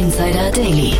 [0.00, 0.94] Insider Daily.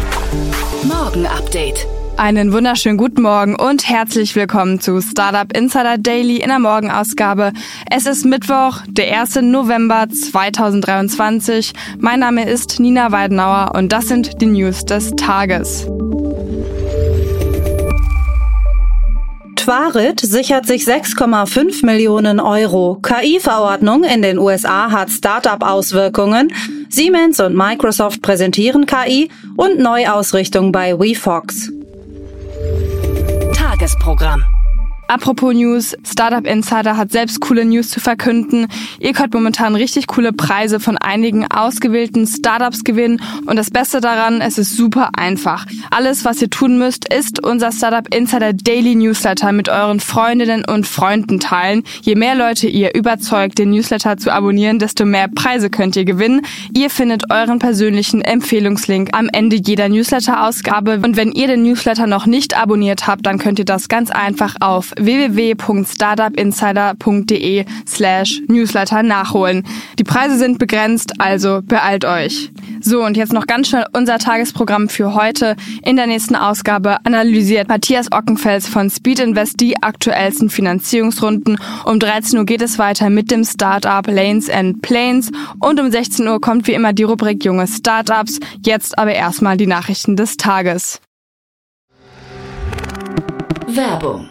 [0.83, 1.87] Morgen Update.
[2.19, 7.55] Einen wunderschönen guten Morgen und herzlich willkommen zu Startup Insider Daily in der Morgenausgabe.
[7.91, 9.37] Es ist Mittwoch, der 1.
[9.37, 11.73] November 2023.
[11.99, 15.87] Mein Name ist Nina Weidenauer und das sind die News des Tages.
[19.57, 22.99] Twarit sichert sich 6,5 Millionen Euro.
[23.01, 26.53] KI-Verordnung in den USA hat Startup-Auswirkungen.
[26.91, 31.71] Siemens und Microsoft präsentieren KI und Neuausrichtung bei WeFox.
[33.55, 34.45] Tagesprogramm.
[35.11, 38.69] Apropos News, Startup Insider hat selbst coole News zu verkünden.
[39.01, 44.41] Ihr könnt momentan richtig coole Preise von einigen ausgewählten Startups gewinnen und das Beste daran,
[44.41, 45.67] es ist super einfach.
[45.91, 50.87] Alles, was ihr tun müsst, ist unser Startup Insider Daily Newsletter mit euren Freundinnen und
[50.87, 51.83] Freunden teilen.
[52.03, 56.43] Je mehr Leute ihr überzeugt, den Newsletter zu abonnieren, desto mehr Preise könnt ihr gewinnen.
[56.73, 62.27] Ihr findet euren persönlichen Empfehlungslink am Ende jeder Newsletter-Ausgabe und wenn ihr den Newsletter noch
[62.27, 69.65] nicht abonniert habt, dann könnt ihr das ganz einfach auf www.startupinsider.de slash newsletter nachholen.
[69.99, 72.51] Die Preise sind begrenzt, also beeilt euch.
[72.83, 75.57] So, und jetzt noch ganz schnell unser Tagesprogramm für heute.
[75.83, 81.59] In der nächsten Ausgabe analysiert Matthias Ockenfels von Speed Invest die aktuellsten Finanzierungsrunden.
[81.85, 86.27] Um 13 Uhr geht es weiter mit dem Startup Lanes and Planes und um 16
[86.27, 88.41] Uhr kommt wie immer die Rubrik Junge Startups.
[88.65, 91.01] Jetzt aber erstmal die Nachrichten des Tages.
[93.67, 94.31] Werbung.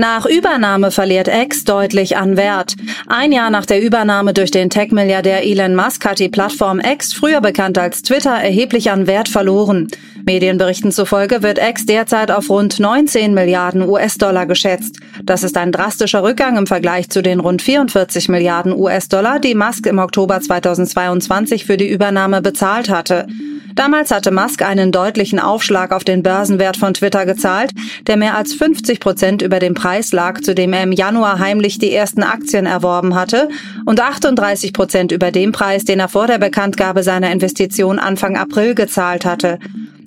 [0.00, 2.74] Nach Übernahme verliert X deutlich an Wert.
[3.06, 7.42] Ein Jahr nach der Übernahme durch den Tech-Milliardär Elon Musk hat die Plattform X, früher
[7.42, 9.88] bekannt als Twitter, erheblich an Wert verloren.
[10.24, 15.00] Medienberichten zufolge wird X derzeit auf rund 19 Milliarden US-Dollar geschätzt.
[15.22, 19.84] Das ist ein drastischer Rückgang im Vergleich zu den rund 44 Milliarden US-Dollar, die Musk
[19.84, 23.26] im Oktober 2022 für die Übernahme bezahlt hatte.
[23.74, 27.70] Damals hatte Musk einen deutlichen Aufschlag auf den Börsenwert von Twitter gezahlt,
[28.06, 31.78] der mehr als 50 Prozent über dem Preis lag, zu dem er im Januar heimlich
[31.78, 33.48] die ersten Aktien erworben hatte,
[33.86, 38.74] und 38 Prozent über dem Preis, den er vor der Bekanntgabe seiner Investition Anfang April
[38.74, 39.58] gezahlt hatte.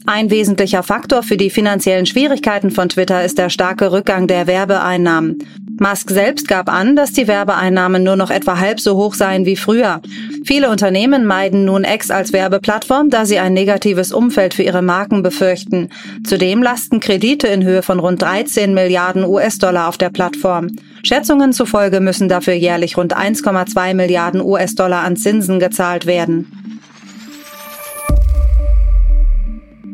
[0.05, 5.37] Ein wesentlicher Faktor für die finanziellen Schwierigkeiten von Twitter ist der starke Rückgang der Werbeeinnahmen.
[5.79, 9.55] Musk selbst gab an, dass die Werbeeinnahmen nur noch etwa halb so hoch seien wie
[9.55, 10.01] früher.
[10.45, 15.23] Viele Unternehmen meiden nun X als Werbeplattform, da sie ein negatives Umfeld für ihre Marken
[15.23, 15.89] befürchten.
[16.25, 20.67] Zudem lasten Kredite in Höhe von rund 13 Milliarden US-Dollar auf der Plattform.
[21.03, 26.62] Schätzungen zufolge müssen dafür jährlich rund 1,2 Milliarden US-Dollar an Zinsen gezahlt werden.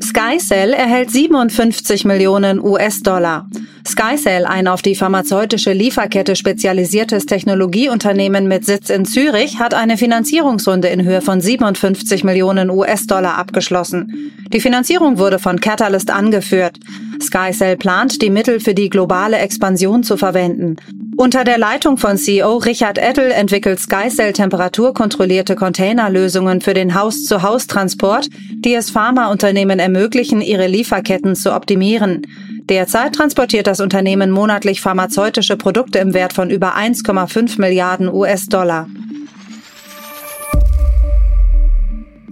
[0.01, 3.47] SkyCell erhält 57 Millionen US-Dollar.
[3.87, 10.87] SkyCell, ein auf die pharmazeutische Lieferkette spezialisiertes Technologieunternehmen mit Sitz in Zürich, hat eine Finanzierungsrunde
[10.89, 14.31] in Höhe von 57 Millionen US-Dollar abgeschlossen.
[14.53, 16.79] Die Finanzierung wurde von Catalyst angeführt.
[17.21, 20.77] SkyCell plant, die Mittel für die globale Expansion zu verwenden.
[21.21, 28.73] Unter der Leitung von CEO Richard Ettel entwickelt SkyCell temperaturkontrollierte Containerlösungen für den Haus-zu-Haus-Transport, die
[28.73, 32.21] es Pharmaunternehmen ermöglichen, ihre Lieferketten zu optimieren.
[32.69, 38.87] Derzeit transportiert das Unternehmen monatlich pharmazeutische Produkte im Wert von über 1,5 Milliarden US-Dollar.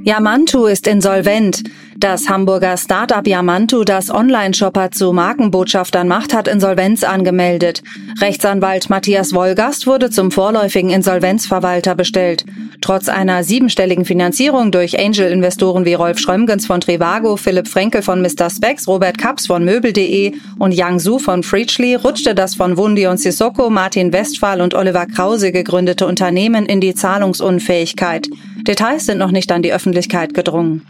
[0.06, 1.64] Yamantu ist insolvent.
[2.00, 7.82] Das Hamburger Startup Yamantu, das Online-Shopper zu Markenbotschaftern macht, hat Insolvenz angemeldet.
[8.22, 12.46] Rechtsanwalt Matthias Wolgast wurde zum vorläufigen Insolvenzverwalter bestellt.
[12.82, 18.52] Trotz einer siebenstelligen Finanzierung durch Angel-Investoren wie Rolf Schrömgens von Trivago, Philipp Frenkel von Mr.
[18.52, 23.20] Specs, Robert Kaps von Möbel.de und Yang Su von Freechly rutschte das von Wundi und
[23.20, 28.28] Sissoko, Martin Westphal und Oliver Krause gegründete Unternehmen in die Zahlungsunfähigkeit.
[28.68, 30.84] Details sind noch nicht an die Öffentlichkeit gedrungen.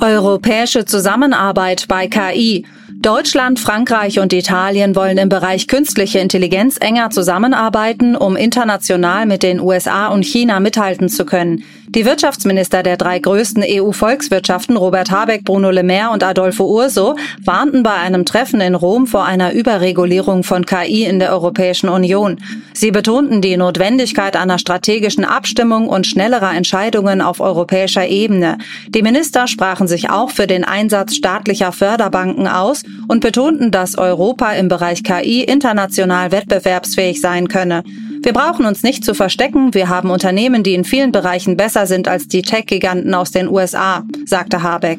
[0.00, 2.64] Europäische Zusammenarbeit bei KI.
[3.00, 9.60] Deutschland, Frankreich und Italien wollen im Bereich künstliche Intelligenz enger zusammenarbeiten, um international mit den
[9.60, 11.64] USA und China mithalten zu können.
[11.94, 17.82] Die Wirtschaftsminister der drei größten EU-Volkswirtschaften, Robert Habeck, Bruno Le Maire und Adolfo Urso, warnten
[17.82, 22.36] bei einem Treffen in Rom vor einer Überregulierung von KI in der Europäischen Union.
[22.74, 28.58] Sie betonten die Notwendigkeit einer strategischen Abstimmung und schnellerer Entscheidungen auf europäischer Ebene.
[28.88, 34.52] Die Minister sprachen sich auch für den Einsatz staatlicher Förderbanken aus und betonten, dass Europa
[34.52, 37.82] im Bereich KI international wettbewerbsfähig sein könne.
[38.22, 42.08] Wir brauchen uns nicht zu verstecken, wir haben Unternehmen, die in vielen Bereichen besser sind
[42.08, 44.98] als die Tech-Giganten aus den USA, sagte Habeck.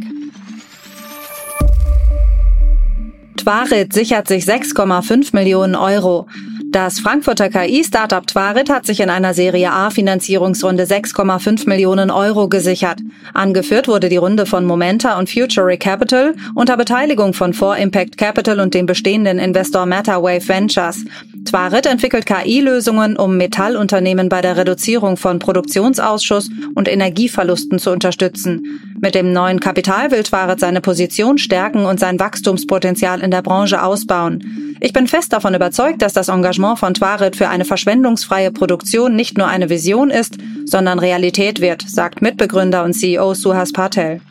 [3.38, 6.28] Twarit sichert sich 6,5 Millionen Euro.
[6.72, 13.00] Das Frankfurter KI-Startup Twarit hat sich in einer Serie A-Finanzierungsrunde 6,5 Millionen Euro gesichert.
[13.34, 18.76] Angeführt wurde die Runde von Momenta und Future Capital unter Beteiligung von 4Impact Capital und
[18.76, 21.06] dem bestehenden Investor Matterwave Ventures.
[21.44, 28.96] Twarit entwickelt KI-Lösungen, um Metallunternehmen bei der Reduzierung von Produktionsausschuss und Energieverlusten zu unterstützen.
[29.02, 33.82] Mit dem neuen Kapital will Twarit seine Position stärken und sein Wachstumspotenzial in der Branche
[33.82, 34.76] ausbauen.
[34.82, 39.38] Ich bin fest davon überzeugt, dass das Engagement von Twarit für eine verschwendungsfreie Produktion nicht
[39.38, 44.22] nur eine Vision ist, sondern Realität wird, sagt Mitbegründer und CEO Suhas Patel.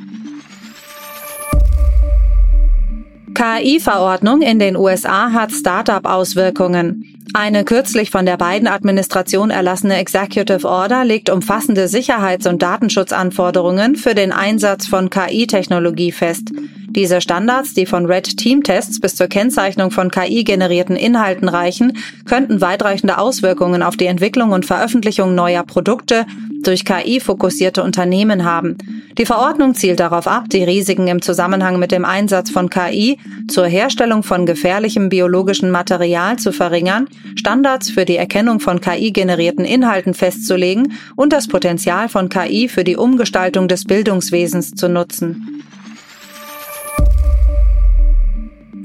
[3.34, 7.04] KI-Verordnung in den USA hat Startup-Auswirkungen.
[7.34, 14.32] Eine kürzlich von der Biden-Administration erlassene Executive Order legt umfassende Sicherheits- und Datenschutzanforderungen für den
[14.32, 16.50] Einsatz von KI-Technologie fest.
[16.98, 22.60] Diese Standards, die von Red Team Tests bis zur Kennzeichnung von KI-generierten Inhalten reichen, könnten
[22.60, 26.26] weitreichende Auswirkungen auf die Entwicklung und Veröffentlichung neuer Produkte
[26.64, 28.76] durch KI fokussierte Unternehmen haben.
[29.16, 33.66] Die Verordnung zielt darauf ab, die Risiken im Zusammenhang mit dem Einsatz von KI zur
[33.66, 37.06] Herstellung von gefährlichem biologischen Material zu verringern,
[37.36, 42.96] Standards für die Erkennung von KI-generierten Inhalten festzulegen und das Potenzial von KI für die
[42.96, 45.62] Umgestaltung des Bildungswesens zu nutzen.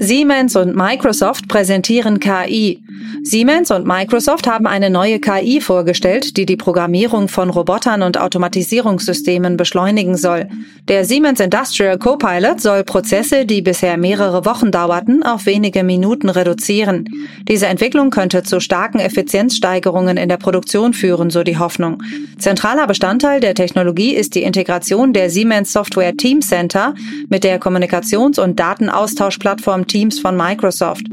[0.04, 2.82] Siemens und Microsoft präsentieren KI.
[3.26, 9.56] Siemens und Microsoft haben eine neue KI vorgestellt, die die Programmierung von Robotern und Automatisierungssystemen
[9.56, 10.46] beschleunigen soll.
[10.88, 17.08] Der Siemens Industrial Copilot soll Prozesse, die bisher mehrere Wochen dauerten, auf wenige Minuten reduzieren.
[17.48, 22.02] Diese Entwicklung könnte zu starken Effizienzsteigerungen in der Produktion führen, so die Hoffnung.
[22.36, 26.94] Zentraler Bestandteil der Technologie ist die Integration der Siemens Software Team Center
[27.30, 31.06] mit der Kommunikations- und Datenaustauschplattform Teams von Microsoft.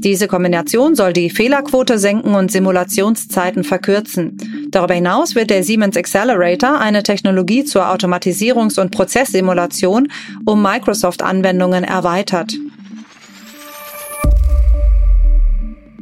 [0.00, 4.68] Diese Kombination soll die Fehlerquote senken und Simulationszeiten verkürzen.
[4.70, 10.08] Darüber hinaus wird der Siemens Accelerator eine Technologie zur Automatisierungs- und Prozesssimulation
[10.44, 12.54] um Microsoft-Anwendungen erweitert.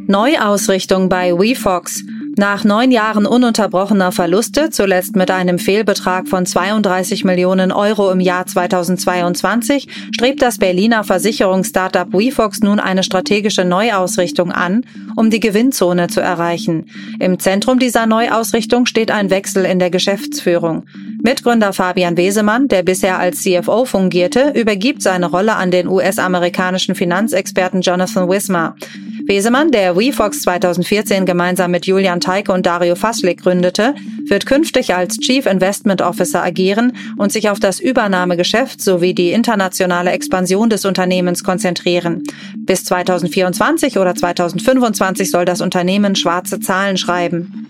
[0.07, 2.05] Neuausrichtung bei WeFox.
[2.39, 8.45] Nach neun Jahren ununterbrochener Verluste, zuletzt mit einem Fehlbetrag von 32 Millionen Euro im Jahr
[8.47, 14.85] 2022, strebt das Berliner Versicherungsstartup WeFox nun eine strategische Neuausrichtung an,
[15.17, 16.91] um die Gewinnzone zu erreichen.
[17.21, 20.85] Im Zentrum dieser Neuausrichtung steht ein Wechsel in der Geschäftsführung.
[21.23, 27.81] Mitgründer Fabian Wesemann, der bisher als CFO fungierte, übergibt seine Rolle an den US-amerikanischen Finanzexperten
[27.81, 28.77] Jonathan Wismar.
[29.27, 33.97] Wesemann, der WeFox 2014 gemeinsam mit Julian Teike und Dario Faslik gründete,
[34.29, 40.13] wird künftig als Chief Investment Officer agieren und sich auf das Übernahmegeschäft sowie die internationale
[40.13, 42.23] Expansion des Unternehmens konzentrieren.
[42.57, 47.67] Bis 2024 oder 2025 soll das Unternehmen schwarze Zahlen schreiben.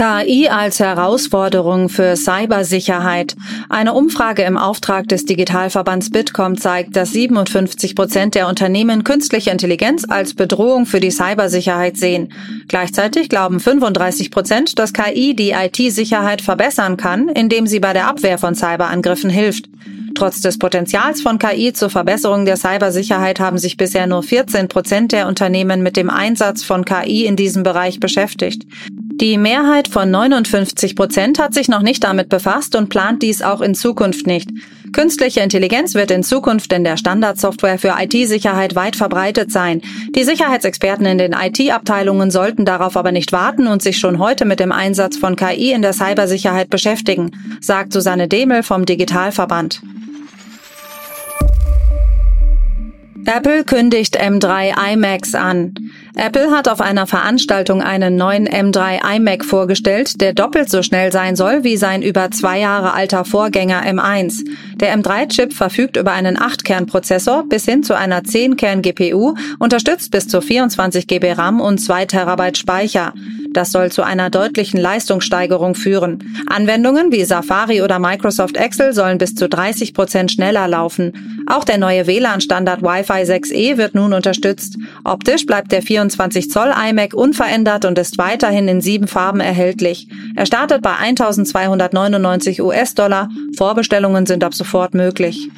[0.00, 3.36] KI als Herausforderung für Cybersicherheit.
[3.68, 10.06] Eine Umfrage im Auftrag des Digitalverbands Bitkom zeigt, dass 57 Prozent der Unternehmen künstliche Intelligenz
[10.08, 12.32] als Bedrohung für die Cybersicherheit sehen.
[12.66, 18.38] Gleichzeitig glauben 35 Prozent, dass KI die IT-Sicherheit verbessern kann, indem sie bei der Abwehr
[18.38, 19.68] von Cyberangriffen hilft.
[20.14, 25.12] Trotz des Potenzials von KI zur Verbesserung der Cybersicherheit haben sich bisher nur 14 Prozent
[25.12, 28.64] der Unternehmen mit dem Einsatz von KI in diesem Bereich beschäftigt.
[29.20, 33.60] Die Mehrheit von 59 Prozent hat sich noch nicht damit befasst und plant dies auch
[33.60, 34.48] in Zukunft nicht.
[34.94, 39.82] Künstliche Intelligenz wird in Zukunft in der Standardsoftware für IT-Sicherheit weit verbreitet sein.
[40.16, 44.58] Die Sicherheitsexperten in den IT-Abteilungen sollten darauf aber nicht warten und sich schon heute mit
[44.58, 49.82] dem Einsatz von KI in der Cybersicherheit beschäftigen, sagt Susanne Demel vom Digitalverband.
[53.26, 55.74] Apple kündigt M3 iMacs an.
[56.16, 61.36] Apple hat auf einer Veranstaltung einen neuen M3 iMac vorgestellt, der doppelt so schnell sein
[61.36, 64.44] soll wie sein über zwei Jahre alter Vorgänger M1.
[64.76, 71.06] Der M3-Chip verfügt über einen 8-Kern-Prozessor bis hin zu einer 10-Kern-GPU, unterstützt bis zu 24
[71.06, 73.12] GB RAM und 2 Terabyte Speicher.
[73.52, 76.22] Das soll zu einer deutlichen Leistungssteigerung führen.
[76.48, 81.44] Anwendungen wie Safari oder Microsoft Excel sollen bis zu 30 Prozent schneller laufen.
[81.46, 84.76] Auch der neue WLAN-Standard Wi-Fi 6E wird nun unterstützt.
[85.04, 90.08] Optisch bleibt der 24 Zoll iMac unverändert und ist weiterhin in sieben Farben erhältlich.
[90.36, 93.28] Er startet bei 1299 US-Dollar.
[93.56, 95.48] Vorbestellungen sind ab sofort möglich.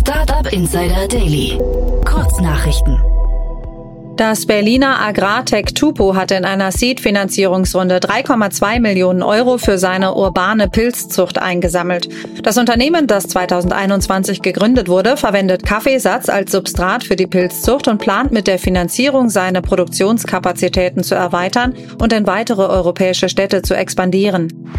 [0.00, 1.58] Startup Insider Daily.
[2.14, 3.02] Kurznachrichten.
[4.16, 11.38] Das Berliner Agrartech Tupo hat in einer Seed-Finanzierungsrunde 3,2 Millionen Euro für seine urbane Pilzzucht
[11.38, 12.08] eingesammelt.
[12.44, 18.30] Das Unternehmen, das 2021 gegründet wurde, verwendet Kaffeesatz als Substrat für die Pilzzucht und plant
[18.30, 24.70] mit der Finanzierung seine Produktionskapazitäten zu erweitern und in weitere europäische Städte zu expandieren.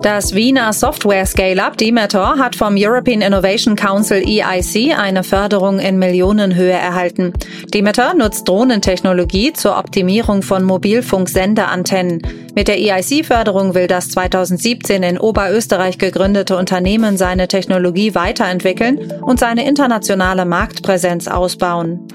[0.00, 6.72] Das Wiener Software Scale-Up Demeter hat vom European Innovation Council EIC eine Förderung in Millionenhöhe
[6.72, 7.32] erhalten.
[7.72, 12.22] Demeter nutzt Drohnentechnologie zur Optimierung von Mobilfunksendeantennen.
[12.54, 19.66] Mit der EIC-Förderung will das 2017 in Oberösterreich gegründete Unternehmen seine Technologie weiterentwickeln und seine
[19.66, 22.06] internationale Marktpräsenz ausbauen.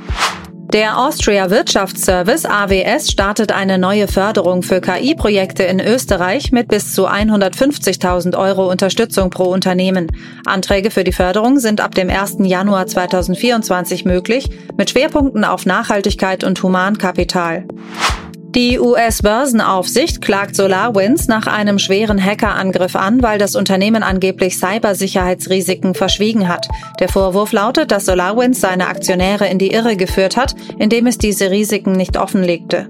[0.72, 7.10] Der Austria Wirtschaftsservice AWS startet eine neue Förderung für KI-Projekte in Österreich mit bis zu
[7.10, 10.12] 150.000 Euro Unterstützung pro Unternehmen.
[10.46, 12.38] Anträge für die Förderung sind ab dem 1.
[12.42, 14.48] Januar 2024 möglich,
[14.78, 17.66] mit Schwerpunkten auf Nachhaltigkeit und Humankapital.
[18.56, 26.48] Die US-Börsenaufsicht klagt SolarWinds nach einem schweren Hackerangriff an, weil das Unternehmen angeblich Cybersicherheitsrisiken verschwiegen
[26.48, 26.68] hat.
[27.00, 31.52] Der Vorwurf lautet, dass SolarWinds seine Aktionäre in die Irre geführt hat, indem es diese
[31.52, 32.88] Risiken nicht offenlegte.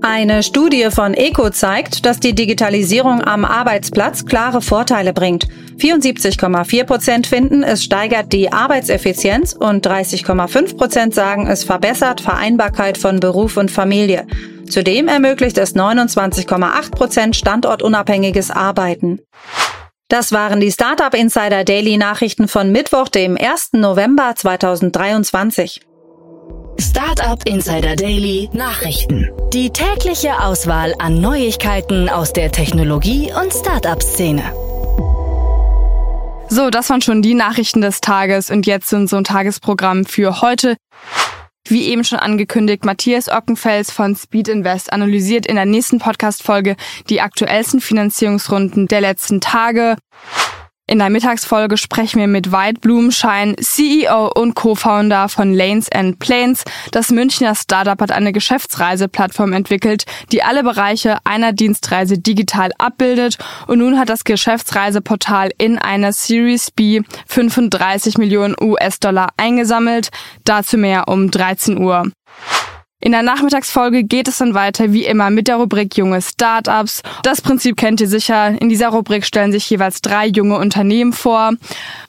[0.00, 5.46] Eine Studie von ECO zeigt, dass die Digitalisierung am Arbeitsplatz klare Vorteile bringt.
[5.78, 13.20] 74,4 Prozent finden, es steigert die Arbeitseffizienz und 30,5 Prozent sagen, es verbessert Vereinbarkeit von
[13.20, 14.26] Beruf und Familie.
[14.72, 19.20] Zudem ermöglicht es 29,8 Prozent standortunabhängiges Arbeiten.
[20.08, 23.74] Das waren die Startup Insider Daily Nachrichten von Mittwoch, dem 1.
[23.74, 25.82] November 2023.
[26.80, 29.30] Startup Insider Daily Nachrichten.
[29.52, 34.42] Die tägliche Auswahl an Neuigkeiten aus der Technologie- und Startup-Szene.
[36.48, 40.40] So, das waren schon die Nachrichten des Tages und jetzt sind so ein Tagesprogramm für
[40.40, 40.76] heute.
[41.66, 46.76] Wie eben schon angekündigt, Matthias Ockenfels von Speed Invest analysiert in der nächsten Podcast-Folge
[47.08, 49.96] die aktuellsten Finanzierungsrunden der letzten Tage.
[50.92, 56.64] In der Mittagsfolge sprechen wir mit White Blumenschein, CEO und Co-Founder von Lanes and Planes.
[56.90, 63.38] Das Münchner Startup hat eine Geschäftsreiseplattform entwickelt, die alle Bereiche einer Dienstreise digital abbildet.
[63.68, 70.10] Und nun hat das Geschäftsreiseportal in einer Series B 35 Millionen US-Dollar eingesammelt.
[70.44, 72.12] Dazu mehr um 13 Uhr.
[73.04, 77.02] In der Nachmittagsfolge geht es dann weiter wie immer mit der Rubrik Junge Startups.
[77.24, 78.50] Das Prinzip kennt ihr sicher.
[78.60, 81.50] In dieser Rubrik stellen sich jeweils drei junge Unternehmen vor.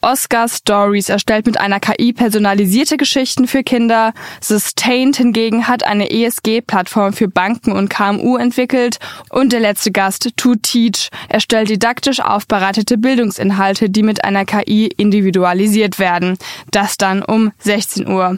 [0.01, 4.13] Oscar Stories erstellt mit einer KI personalisierte Geschichten für Kinder.
[4.39, 8.99] Sustained hingegen hat eine ESG-Plattform für Banken und KMU entwickelt.
[9.31, 15.97] Und der letzte Gast, To Teach, erstellt didaktisch aufbereitete Bildungsinhalte, die mit einer KI individualisiert
[15.97, 16.37] werden.
[16.69, 18.37] Das dann um 16 Uhr.